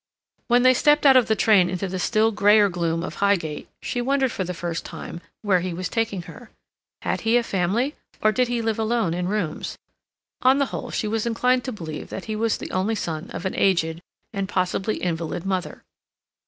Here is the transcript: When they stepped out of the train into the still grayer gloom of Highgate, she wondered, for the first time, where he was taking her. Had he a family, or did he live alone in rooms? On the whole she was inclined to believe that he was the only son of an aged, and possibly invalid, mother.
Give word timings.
When 0.47 0.63
they 0.63 0.73
stepped 0.73 1.05
out 1.05 1.15
of 1.15 1.27
the 1.27 1.35
train 1.35 1.69
into 1.69 1.87
the 1.87 1.99
still 1.99 2.31
grayer 2.31 2.69
gloom 2.69 3.03
of 3.03 3.17
Highgate, 3.21 3.67
she 3.83 4.01
wondered, 4.01 4.31
for 4.31 4.43
the 4.43 4.51
first 4.55 4.83
time, 4.83 5.21
where 5.43 5.59
he 5.59 5.75
was 5.75 5.89
taking 5.89 6.23
her. 6.23 6.49
Had 7.03 7.21
he 7.21 7.37
a 7.37 7.43
family, 7.43 7.93
or 8.19 8.31
did 8.31 8.47
he 8.47 8.63
live 8.63 8.79
alone 8.79 9.13
in 9.13 9.27
rooms? 9.27 9.77
On 10.41 10.57
the 10.57 10.65
whole 10.73 10.89
she 10.89 11.07
was 11.07 11.27
inclined 11.27 11.63
to 11.65 11.71
believe 11.71 12.09
that 12.09 12.25
he 12.25 12.35
was 12.35 12.57
the 12.57 12.71
only 12.71 12.95
son 12.95 13.29
of 13.29 13.45
an 13.45 13.53
aged, 13.55 14.01
and 14.33 14.49
possibly 14.49 15.03
invalid, 15.03 15.45
mother. 15.45 15.83